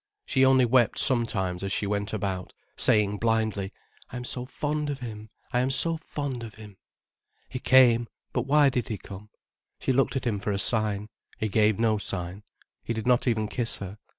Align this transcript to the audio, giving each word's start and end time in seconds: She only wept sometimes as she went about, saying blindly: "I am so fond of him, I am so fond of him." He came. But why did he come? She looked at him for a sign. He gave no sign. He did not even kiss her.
She 0.25 0.43
only 0.43 0.65
wept 0.65 0.97
sometimes 0.97 1.61
as 1.61 1.71
she 1.71 1.85
went 1.85 2.11
about, 2.11 2.53
saying 2.75 3.17
blindly: 3.19 3.71
"I 4.09 4.17
am 4.17 4.23
so 4.23 4.47
fond 4.47 4.89
of 4.89 4.97
him, 4.99 5.29
I 5.53 5.59
am 5.59 5.69
so 5.69 5.97
fond 5.97 6.41
of 6.41 6.55
him." 6.55 6.77
He 7.47 7.59
came. 7.59 8.07
But 8.33 8.47
why 8.47 8.69
did 8.69 8.87
he 8.87 8.97
come? 8.97 9.29
She 9.79 9.93
looked 9.93 10.15
at 10.15 10.25
him 10.25 10.39
for 10.39 10.51
a 10.51 10.57
sign. 10.57 11.09
He 11.37 11.49
gave 11.49 11.77
no 11.77 11.99
sign. 11.99 12.41
He 12.83 12.93
did 12.93 13.05
not 13.05 13.27
even 13.27 13.47
kiss 13.47 13.77
her. 13.77 13.99